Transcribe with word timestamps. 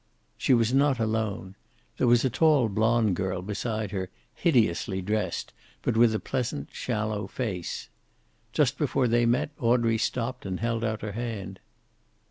She 0.35 0.55
was 0.55 0.73
not 0.73 0.97
alone. 0.97 1.53
There 1.99 2.07
was 2.07 2.25
a 2.25 2.29
tall 2.31 2.69
blonde 2.69 3.15
girl 3.15 3.43
beside 3.43 3.91
her, 3.91 4.09
hideously 4.33 4.99
dressed, 4.99 5.53
but 5.83 5.95
with 5.95 6.15
a 6.15 6.19
pleasant, 6.19 6.69
shallow 6.71 7.27
face. 7.27 7.87
Just 8.51 8.79
before 8.79 9.07
they 9.07 9.27
met 9.27 9.51
Audrey 9.59 9.99
stopped 9.99 10.43
and 10.43 10.59
held 10.59 10.83
out 10.83 11.03
her 11.03 11.11
hand. 11.11 11.59